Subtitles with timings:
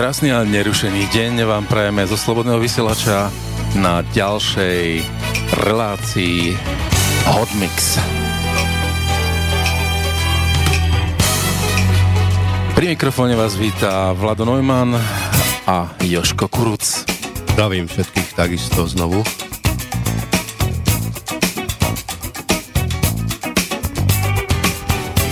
[0.00, 3.28] Krásny a nerušený deň vám prajeme zo Slobodného vysielača
[3.76, 5.04] na ďalšej
[5.60, 6.56] relácii
[7.28, 8.00] Hotmix.
[12.72, 14.96] Pri mikrofóne vás víta Vlado Neumann
[15.68, 17.04] a Joško Kuruc.
[17.52, 19.20] Zdravím všetkých takisto znovu.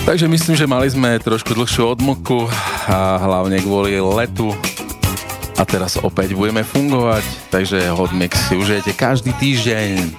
[0.09, 2.49] Takže myslím, že mali sme trošku dlhšiu odmoku
[2.89, 4.57] a hlavne kvôli letu.
[5.53, 7.21] A teraz opäť budeme fungovať,
[7.53, 10.09] takže Hotmix si užijete každý týždeň.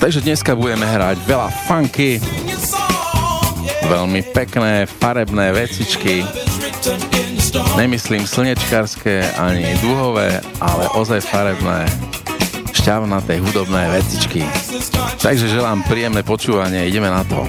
[0.00, 2.16] Takže dneska budeme hrať veľa funky,
[3.92, 6.24] veľmi pekné, farebné vecičky.
[7.76, 11.84] Nemyslím slnečkarské ani duhové, ale ozaj farebné
[12.72, 14.46] šťavnaté hudobné vecičky.
[15.20, 17.44] Takže želám príjemné počúvanie, ideme na to.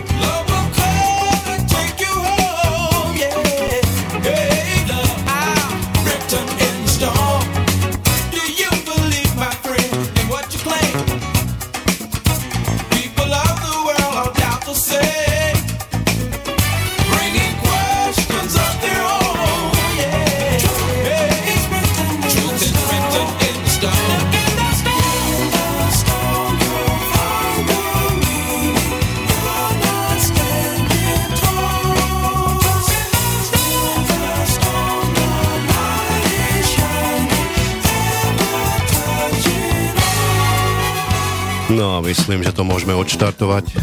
[42.04, 43.80] Myslím, že to môžeme odštartovať.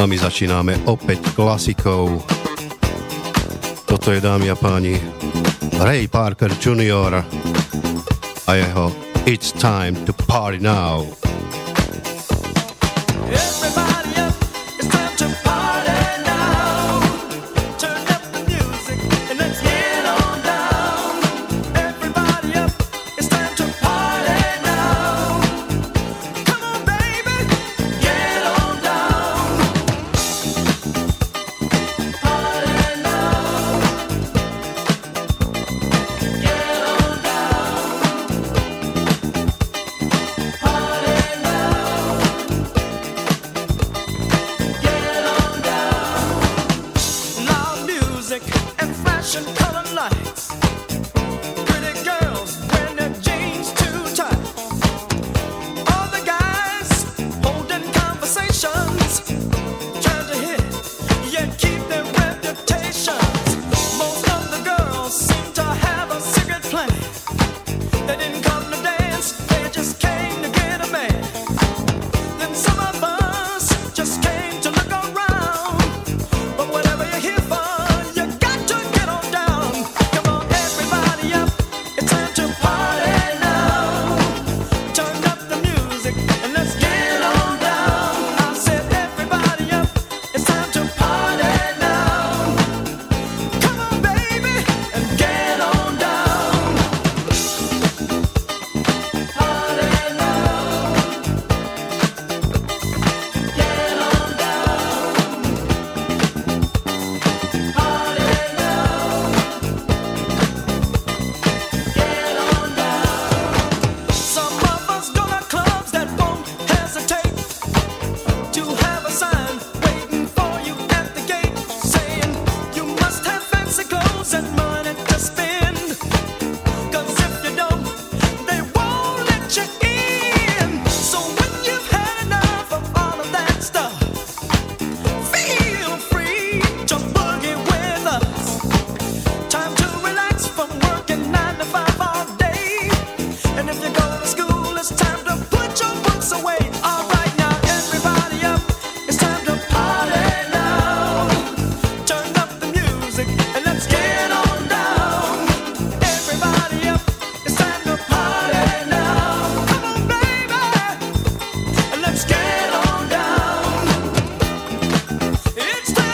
[0.00, 2.24] A my začíname opäť klasikou.
[3.84, 4.96] Toto je, dámy a páni,
[5.76, 7.20] Ray Parker Jr.
[8.48, 8.90] a jeho
[9.28, 11.21] It's Time to Party Now.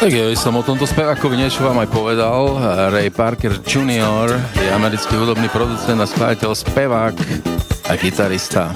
[0.09, 2.57] Tak ja som o tomto spevákovi niečo vám aj povedal.
[2.89, 4.41] Ray Parker Jr.
[4.57, 7.13] je americký hudobný producent a skladateľ, spevák
[7.85, 8.73] a gitarista.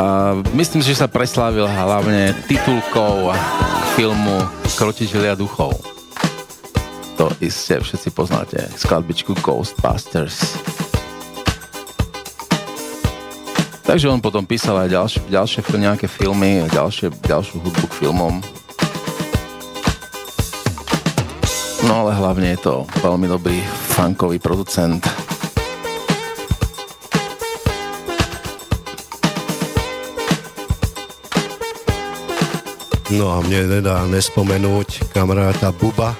[0.00, 4.40] A myslím že sa preslávil hlavne titulkou k filmu
[4.72, 5.76] Krotiteľia duchov.
[7.20, 8.64] To iste všetci poznáte.
[8.72, 10.56] Skladbičku Ghostbusters.
[13.84, 18.40] Takže on potom písal aj ďalšie, ďalšie nejaké filmy, ďalšie, ďalšiu hudbu k filmom.
[21.88, 23.64] No ale hlavne je to veľmi dobrý
[23.96, 25.00] funkový producent.
[33.08, 36.12] No a mne nedá nespomenúť kamaráta Buba,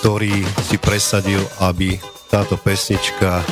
[0.00, 0.32] ktorý
[0.64, 2.00] si presadil, aby
[2.32, 3.44] táto pesnička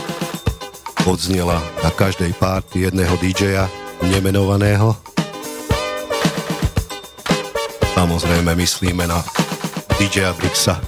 [1.04, 3.68] odznela na každej párty jedného DJ-a
[4.08, 4.96] nemenovaného.
[7.92, 9.43] Samozrejme myslíme na
[9.98, 10.80] DJ Brixa.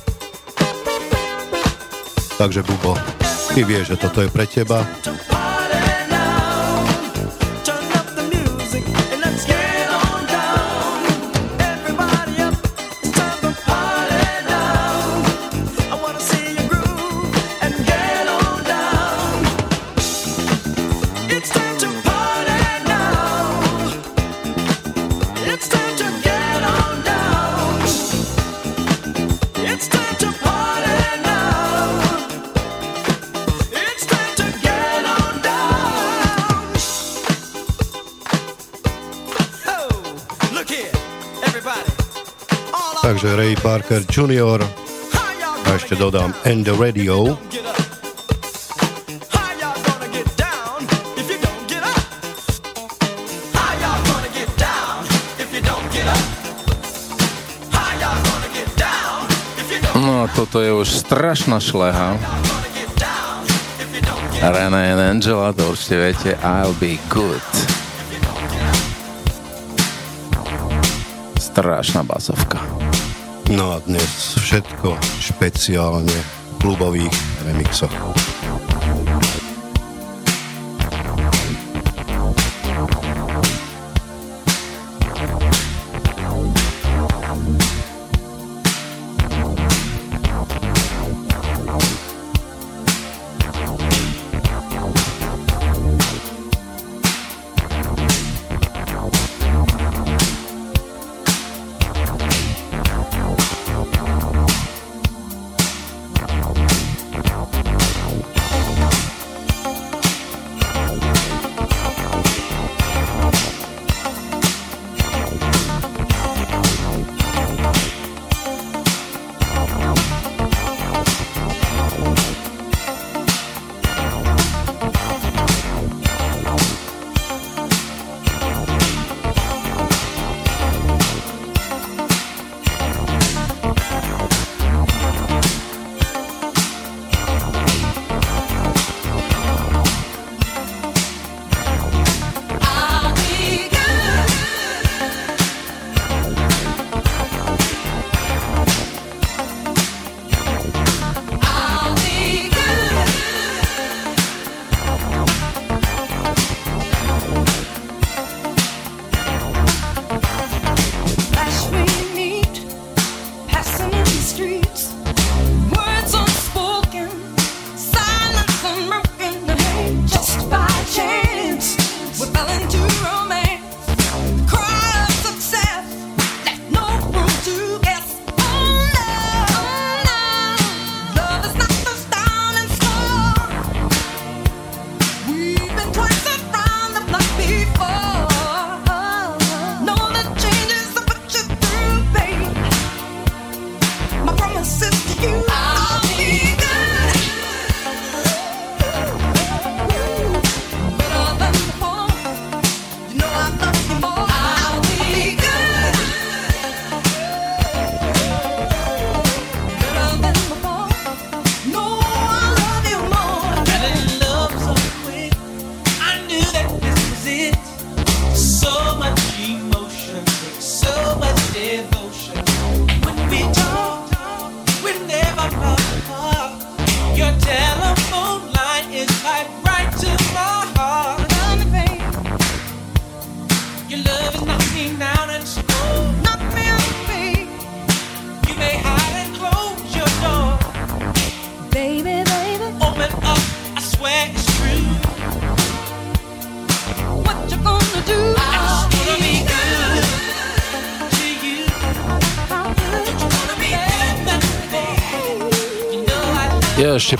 [2.39, 2.99] Takže Bubo,
[3.55, 4.83] ty vieš, že toto je pre teba.
[43.77, 44.65] Parker Jr.
[45.69, 47.37] A ešte dodám And the Radio.
[59.93, 62.17] No toto je už strašná šleha.
[64.41, 67.45] René and Angela, to určite viete, I'll be good.
[71.37, 72.36] Strašná basovka.
[73.47, 77.15] No a dnes všetko špeciálne v klubových
[77.47, 77.95] remixoch.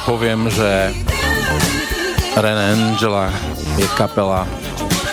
[0.07, 0.95] Poviem, že
[2.39, 3.27] René Angela
[3.75, 4.47] je kapela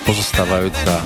[0.06, 1.02] pozostávajúca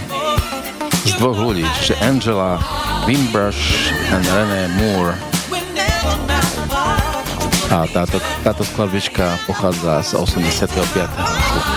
[1.08, 2.60] z dvoch ľudí, čiže Angela
[3.08, 5.16] Wimbush a René Moore.
[7.72, 10.68] A táto, táto skladbička pochádza z 85.
[11.08, 11.77] roku.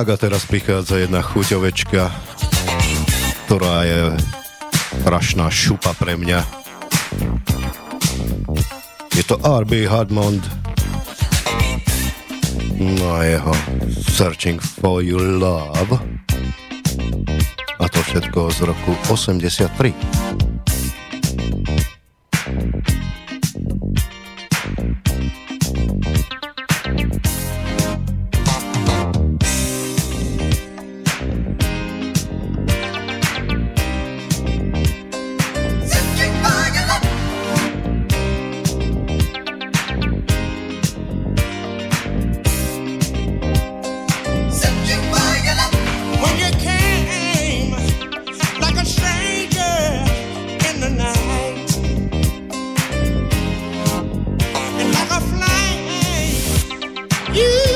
[0.00, 2.08] Tak a teraz prichádza jedna chuťovečka,
[3.44, 4.16] ktorá je
[5.04, 6.40] prašná šupa pre mňa.
[9.12, 10.40] Je to RB Hardmond
[12.80, 13.52] no a jeho
[14.16, 15.92] Searching for Your Love
[17.76, 20.09] a to všetko z roku 83.
[57.32, 57.69] you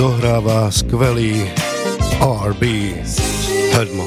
[0.00, 1.44] dohráva skvelý
[2.24, 2.64] R.B.
[3.76, 4.04] Hedmo.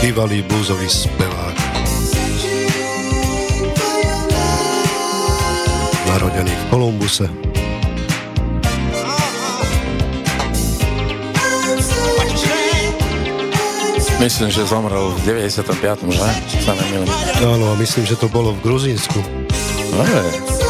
[0.00, 1.56] Bývalý bluesový spevák.
[6.08, 7.28] Narodený v Kolumbuse.
[14.24, 15.68] Myslím, že zomrel v 95.
[16.16, 16.32] že?
[16.64, 17.12] Sa nemýlim.
[17.44, 19.43] Áno, a myslím, že to bolo v Gruzínsku.
[19.94, 20.63] Dobre.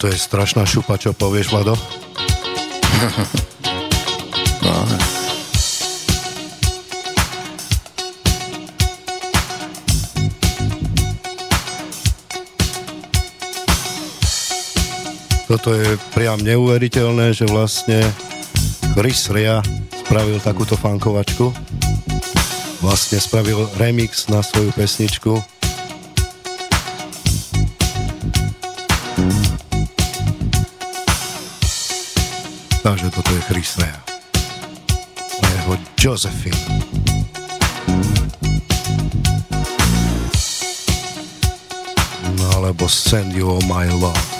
[0.00, 1.76] Toto je strašná šupa, čo povieš, Vlado?
[4.64, 4.76] no.
[15.44, 18.00] Toto je priam neuveriteľné, že vlastne
[18.96, 19.60] Chris Rea
[19.92, 21.52] spravil takúto fankovačku.
[22.80, 25.59] Vlastne spravil remix na svoju pesničku
[32.80, 34.00] Takže toto je Chris Rea.
[35.42, 36.80] A jeho Josephine.
[42.40, 44.39] No alebo Send You All My Love.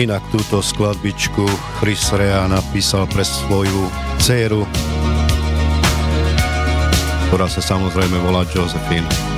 [0.00, 1.44] Inak túto skladbičku
[1.76, 4.64] Chris Rea napísal pre svoju dceru,
[7.28, 9.29] ktorá sa samozrejme volá Josephine.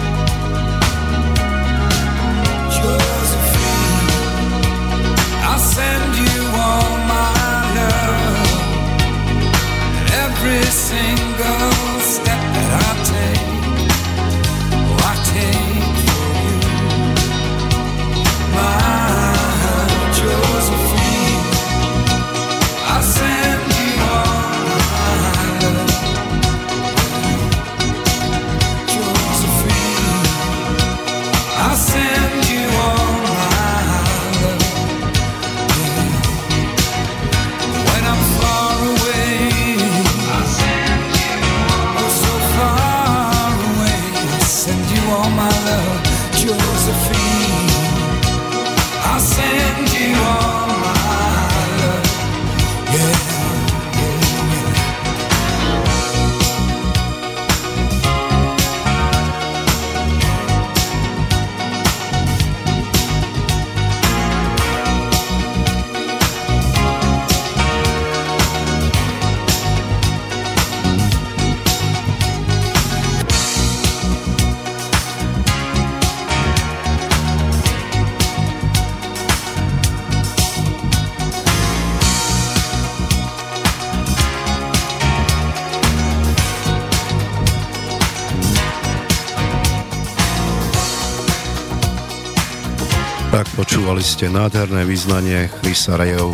[93.52, 96.32] Počúvali ste nádherné význanie Chrisa Rejov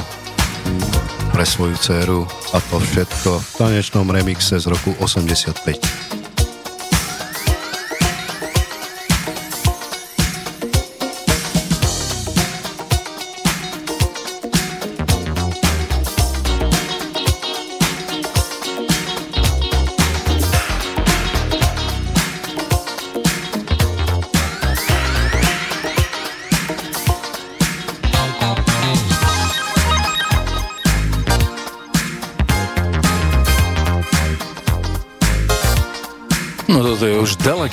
[1.35, 2.23] pre svoju dceru
[2.55, 6.18] a to všetko v tanečnom remixe z roku 85.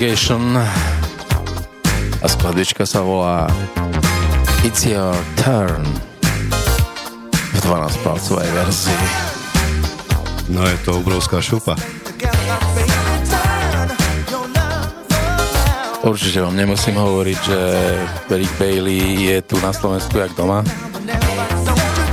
[0.06, 0.54] Delegation
[2.22, 3.50] a skladička sa volá
[4.62, 5.82] It's Your Turn
[7.34, 9.06] v 12-palcovej verzii.
[10.54, 11.74] No je to obrovská šupa.
[16.06, 17.60] Určite vám nemusím hovoriť, že
[18.30, 20.62] Rick Bailey je tu na Slovensku jak doma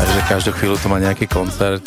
[0.00, 1.85] a že každú chvíľu tu má nejaký koncert.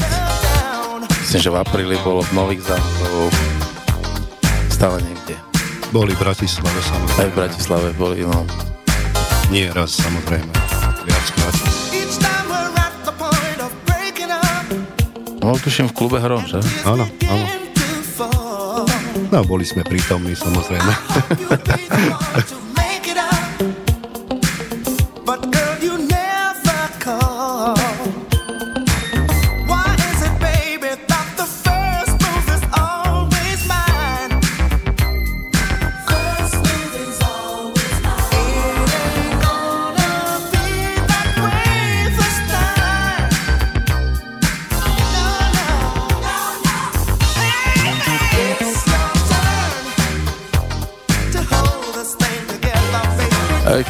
[1.26, 3.34] Myslím, že v apríli bolo v Nových zámkov
[4.70, 5.55] stále niekde.
[5.94, 7.22] Boli v Bratislave samozrejme.
[7.22, 8.46] Aj v Bratislave boli, no.
[9.54, 10.50] Nie raz samozrejme.
[11.06, 11.56] Viackrát.
[15.46, 16.58] No, tuším v klube Hrom, že?
[16.90, 17.46] Áno, áno.
[19.30, 20.92] No, boli sme prítomní samozrejme.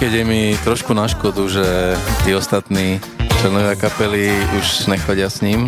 [0.06, 1.66] Keď je mi trošku na škodu, že
[2.22, 3.02] tí ostatní
[3.42, 5.66] členovia kapely už nechodia s ním.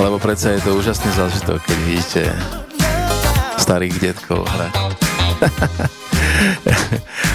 [0.00, 2.22] Lebo predsa je to úžasný zážitok, keď vidíte
[3.60, 4.72] starých detkov hrať.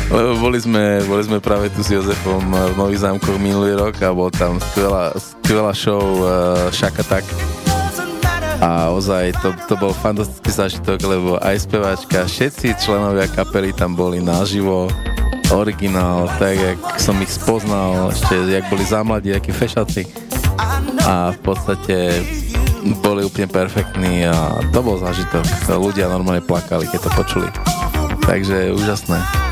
[0.17, 4.09] Lebo boli sme, boli sme práve tu s Jozefom v Nových zámkoch minulý rok a
[4.09, 7.56] bol tam skvelá, skvelá show uh, Shaka Tak
[8.57, 14.17] a ozaj to, to bol fantastický zážitok, lebo aj speváčka, všetci členovia kapely tam boli
[14.17, 14.89] naživo,
[15.53, 20.03] originál, tak jak som ich spoznal, ešte jak boli zamladí, akí fešaci
[21.07, 21.95] a v podstate
[22.99, 25.43] boli úplne perfektní a to bol zážitok.
[25.67, 27.47] Ľudia normálne plakali, keď to počuli.
[28.27, 29.46] Takže úžasné.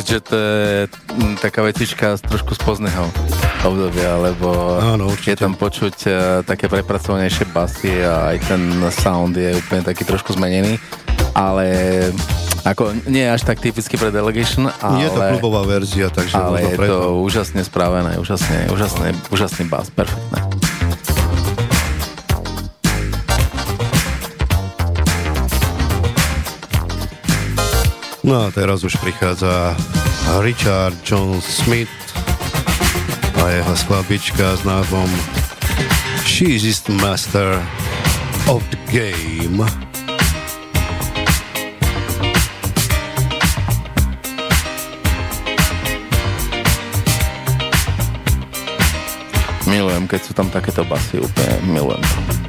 [0.00, 3.04] Pocit, že to je m, taká vetička z trošku z pozného
[3.60, 9.52] obdobia, lebo Áno, je tam počuť uh, také prepracovanejšie basy a aj ten sound je
[9.60, 10.80] úplne taký trošku zmenený,
[11.36, 11.68] ale
[12.64, 15.04] ako nie až tak typicky pre Delegation, ale...
[15.04, 16.92] Je to klubová verzia, takže ale je preto.
[16.96, 20.49] to úžasne spravené, úžasne, úžasné, úžasný bas, perfektné.
[28.30, 29.74] No a teraz už prichádza
[30.38, 31.90] Richard John Smith
[33.42, 35.10] a jeho skladbička s názvom
[36.22, 37.58] She's is the master
[38.46, 39.66] of the game.
[49.66, 52.39] Milujem, keď sú tam takéto basy, úplne milujem to.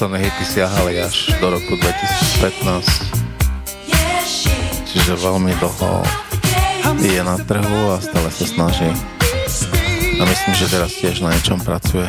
[0.00, 2.48] Posledné hity siahali až do roku 2015,
[3.84, 4.48] Yeah, she,
[4.88, 6.00] čiže veľmi dlho
[7.04, 8.88] je na trhu a stále sa snaží.
[10.16, 12.08] A myslím, že teraz tiež na niečom pracuje.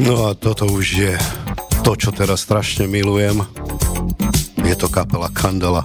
[0.00, 1.14] No a toto už je
[1.84, 3.44] to, čo teraz strašne milujem.
[4.64, 5.84] Je to kapela Kandela.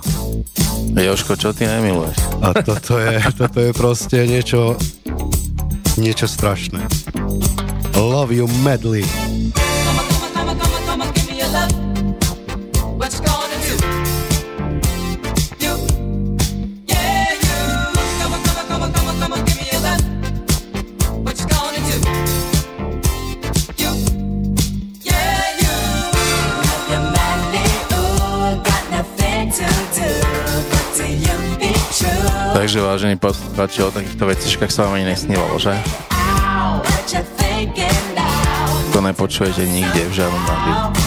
[0.95, 2.15] Joško, čo ty nemiluješ?
[2.39, 4.80] A toto je, toto je proste niečo,
[5.99, 6.88] niečo strašné.
[7.99, 9.04] Love you madly.
[32.65, 35.78] Takže vážení poslucháči, o takýchto vecičkách sa vám ani nesnívalo, že?
[38.89, 41.05] To nepočujete nikde v žiadnom rádiu.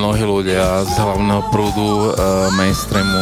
[0.00, 2.10] mnohí ľudia z hlavného prúdu e,
[2.56, 3.20] mainstreamu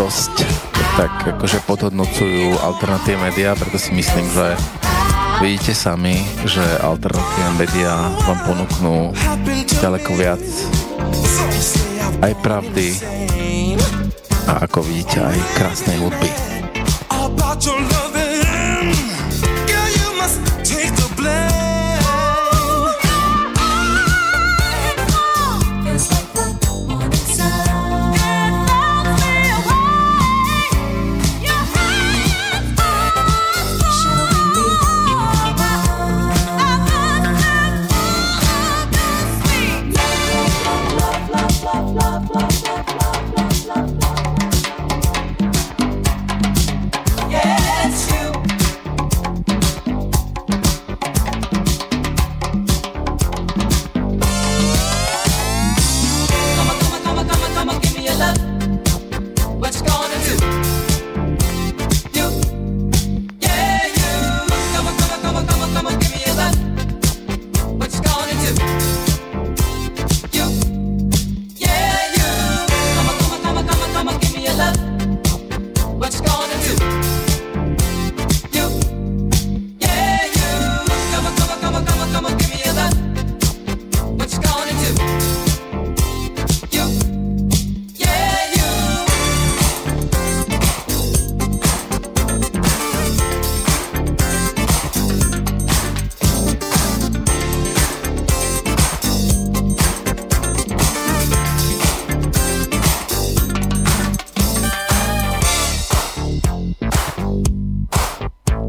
[0.00, 0.48] dosť
[0.96, 4.56] tak akože podhodnocujú alternatívne médiá, preto si myslím, že
[5.44, 6.16] vidíte sami,
[6.48, 9.12] že alternatívne médiá vám ponúknú
[9.76, 10.40] ďaleko viac
[12.24, 12.96] aj pravdy
[14.48, 16.55] a ako vidíte aj krásnej hudby.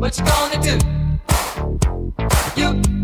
[0.07, 0.77] What you gonna do?
[2.55, 2.96] You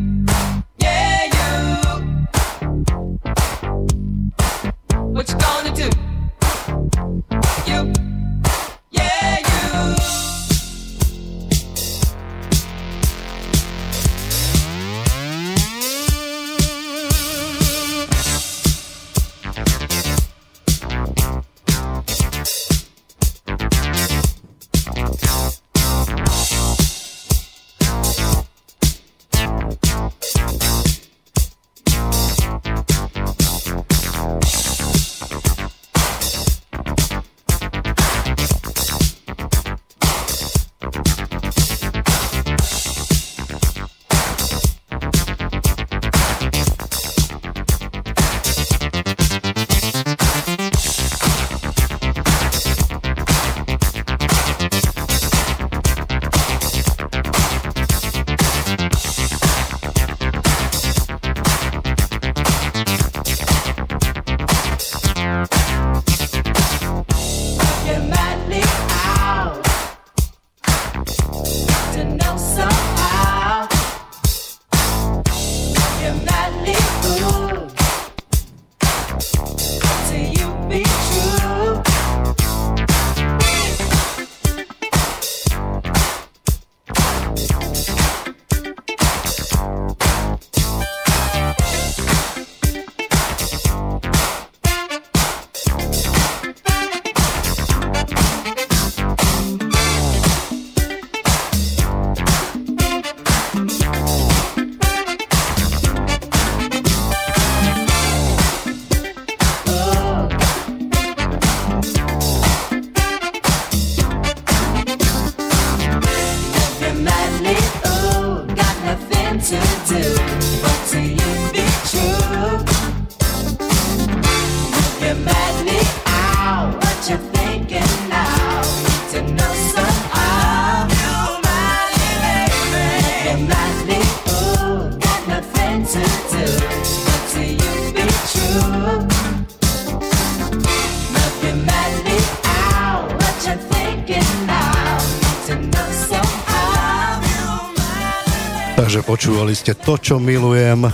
[149.53, 150.89] Počúvali ste to, čo milujem.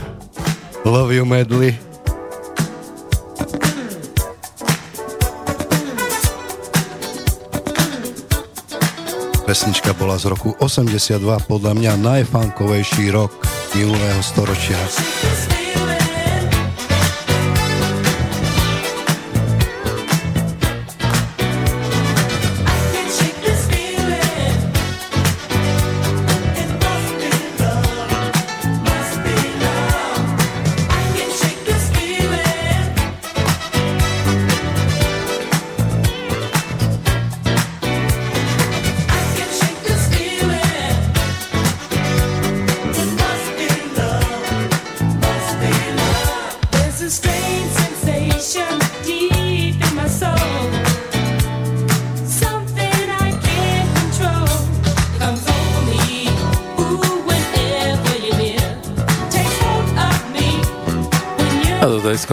[0.84, 1.80] Love you medley.
[9.48, 13.32] Pesnička bola z roku 82, podľa mňa najfankovejší rok
[13.80, 14.76] minulého storočia.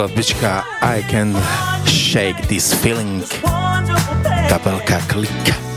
[0.06, 1.34] Skladbička I Can
[1.86, 3.22] Shake This Feeling
[4.48, 5.75] kapelka Klik.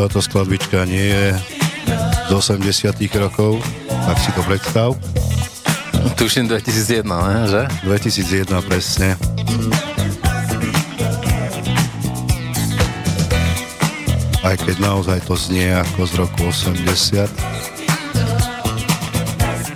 [0.00, 1.36] Táto skladbička nie je
[2.24, 4.96] z 80 rokov, tak si to predstav.
[6.16, 7.62] Tuším 2001, ne, že?
[7.84, 9.20] 2001 presne.
[14.40, 17.28] Aj keď naozaj to znie ako z roku 80.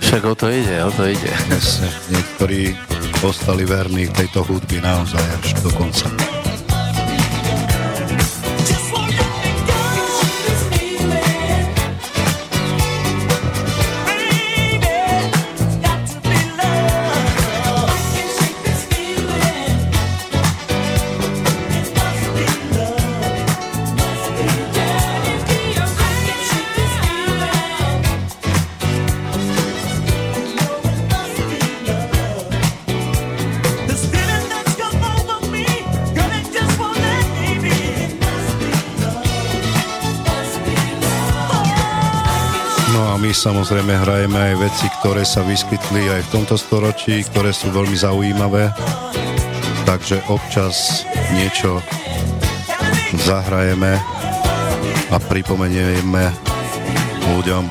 [0.01, 1.29] Však o to ide, o to ide.
[1.53, 1.93] Presne.
[2.09, 2.73] Niektorí
[3.21, 6.34] ostali verní tejto hudby naozaj až do konca.
[43.35, 48.71] Samozrejme hrajeme aj veci, ktoré sa vyskytli aj v tomto storočí, ktoré sú veľmi zaujímavé.
[49.83, 51.03] Takže občas
[51.35, 51.83] niečo
[53.27, 53.99] zahrajeme
[55.11, 56.31] a pripomenieme
[57.35, 57.63] ľuďom,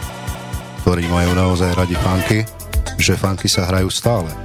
[0.84, 2.44] ktorí majú naozaj radi funky,
[3.00, 4.43] že funky sa hrajú stále.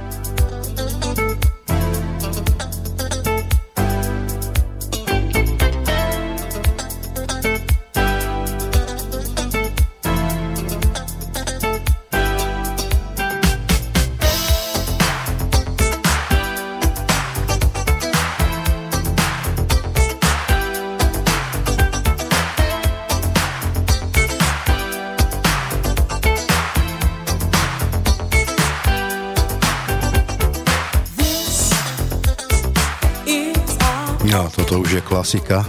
[35.30, 35.64] Klasika.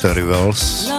[0.00, 0.89] Terry Wells.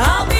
[0.00, 0.37] I'll be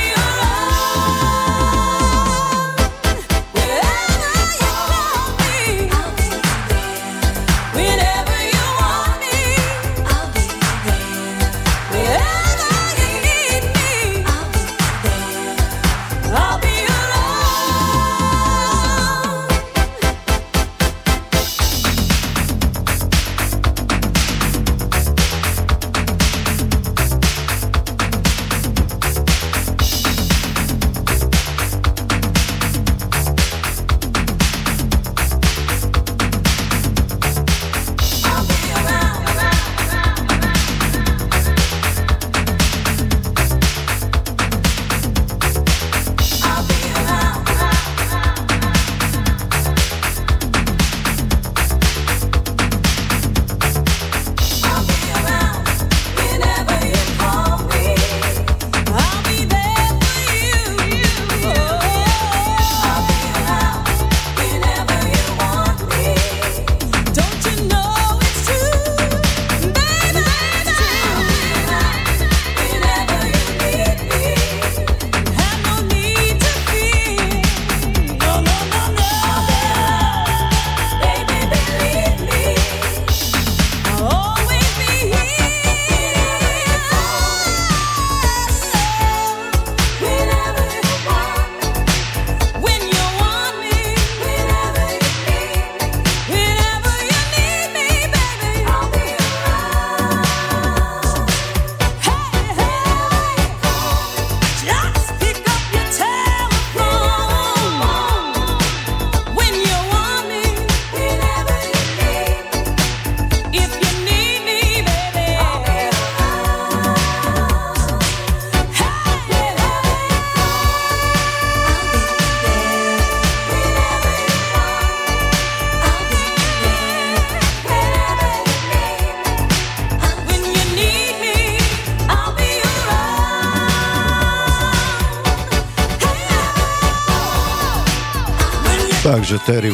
[139.48, 139.70] Terry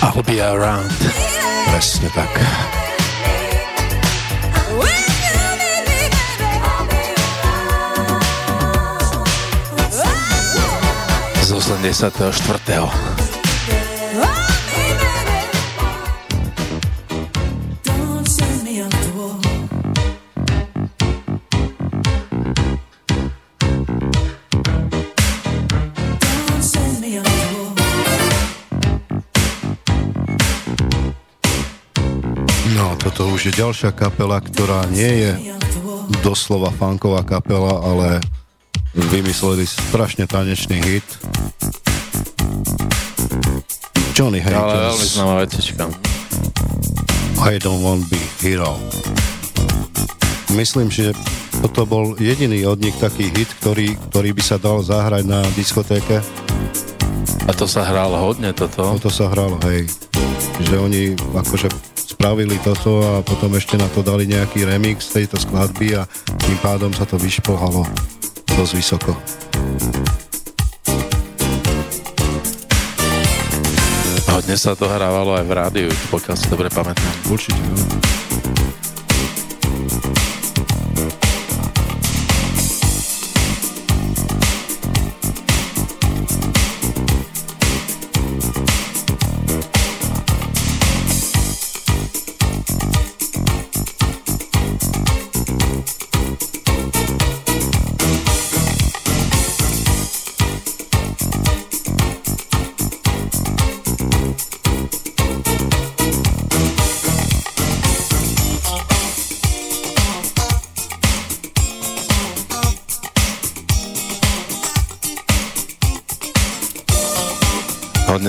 [0.00, 0.88] I'll be around.
[1.68, 2.32] Presne tak.
[11.44, 13.17] Z 84.
[33.48, 35.32] je ďalšia kapela, ktorá nie je
[36.20, 38.20] doslova funková kapela, ale
[38.92, 41.08] vymysleli strašne tanečný hit.
[44.12, 45.88] Johnny Ale veľmi známa vecička.
[47.40, 48.76] I don't want to be hero.
[50.52, 51.16] Myslím, že
[51.64, 56.20] toto bol jediný od nich taký hit, ktorý, ktorý by sa dal zahrať na diskotéke.
[57.48, 58.92] A to sa hralo hodne toto.
[59.00, 59.88] Toto sa hralo, hej.
[60.68, 61.87] Že oni akože
[62.28, 66.04] spravili toto a potom ešte na to dali nejaký remix tejto skladby a
[66.44, 67.88] tým pádom sa to vyšplhalo
[68.52, 69.16] dosť vysoko.
[74.28, 77.32] Hodne sa to hrávalo aj v rádiu, pokiaľ si dobre pamätám.
[77.32, 77.80] Určite, no.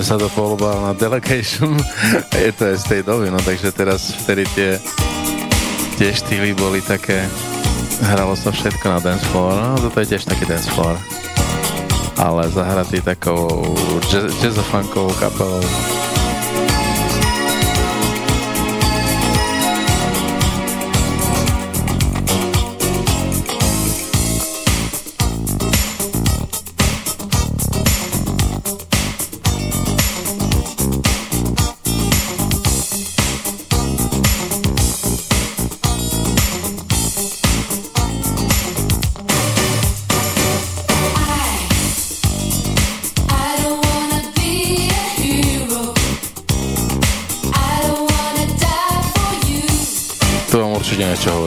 [0.09, 1.77] Sa to polobalo na Delegation.
[2.33, 4.81] je to aj z tej doby, no takže teraz vtedy tie,
[6.01, 7.29] tie štýly boli také
[8.09, 10.97] hralo sa všetko na dance floor, no toto je tiež taký dance floor.
[12.17, 13.77] Ale zahratý takou
[14.09, 15.61] jazz, jazzofunkovou kapelou.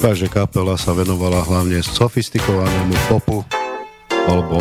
[0.08, 3.43] Takže kapela sa venovala hlavne sofistikovanému popu
[4.32, 4.55] alebo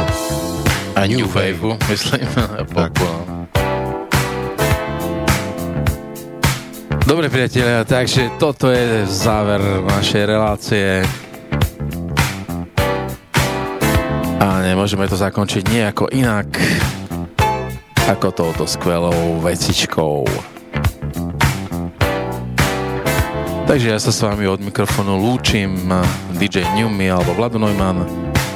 [0.99, 2.27] A New New Wave, myslím.
[2.75, 3.47] Popu, no.
[7.07, 11.07] Dobre priatelia, takže toto je záver našej relácie.
[14.43, 16.59] A nemôžeme to zakončiť nejako inak
[18.11, 20.56] ako touto skvelou vecičkou.
[23.67, 25.91] Takže ja sa s vami od mikrofónu lúčim
[26.39, 28.07] DJ Newmy alebo Vlado Neumann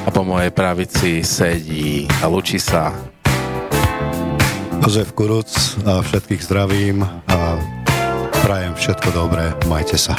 [0.07, 2.95] a po mojej pravici sedí a lúči sa
[4.79, 5.51] Jozef Kuruc
[5.83, 7.59] a všetkých zdravím a
[8.47, 10.15] prajem všetko dobré, majte sa.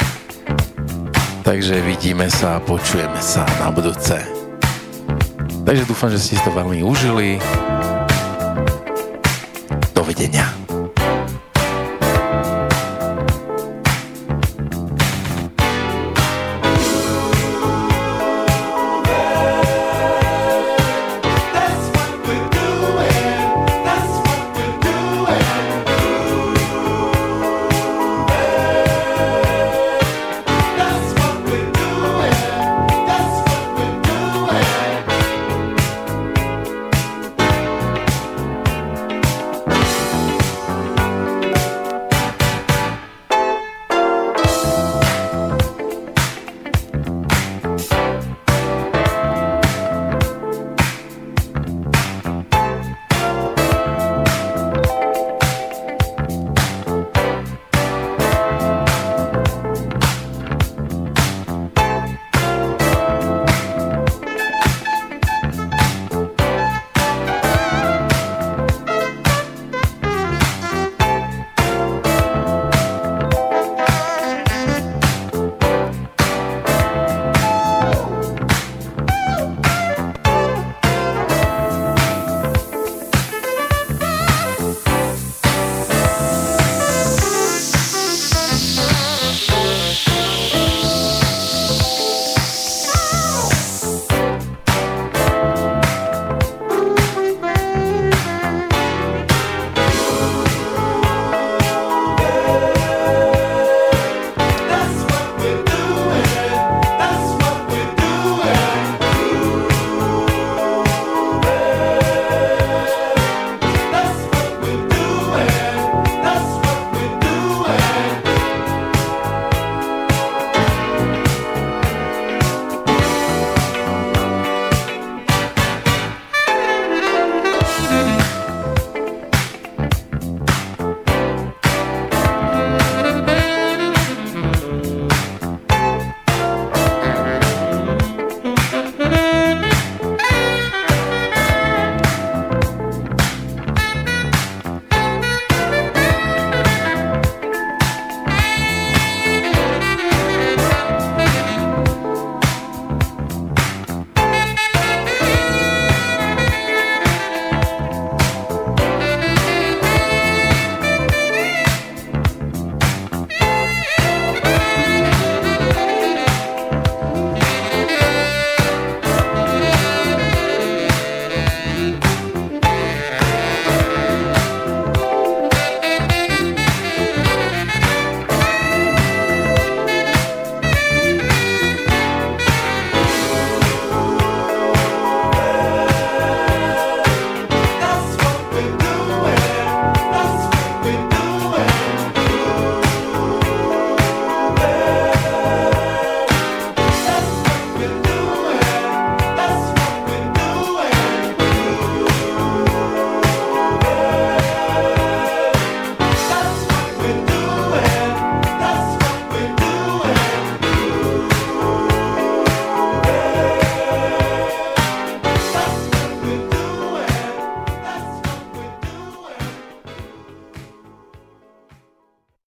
[1.41, 4.21] Takže vidíme sa a počujeme sa na budúce.
[5.65, 7.41] Takže dúfam, že ste to veľmi užili.
[9.97, 10.62] Dovidenia.